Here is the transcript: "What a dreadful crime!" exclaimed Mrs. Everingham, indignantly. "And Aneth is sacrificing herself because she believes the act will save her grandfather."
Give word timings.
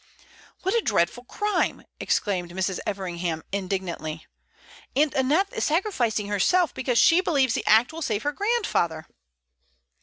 "What 0.63 0.73
a 0.73 0.81
dreadful 0.81 1.25
crime!" 1.25 1.83
exclaimed 1.99 2.49
Mrs. 2.49 2.79
Everingham, 2.87 3.43
indignantly. 3.51 4.25
"And 4.95 5.13
Aneth 5.13 5.53
is 5.53 5.63
sacrificing 5.65 6.27
herself 6.27 6.73
because 6.73 6.97
she 6.97 7.21
believes 7.21 7.53
the 7.53 7.67
act 7.67 7.93
will 7.93 8.01
save 8.01 8.23
her 8.23 8.31
grandfather." 8.31 9.05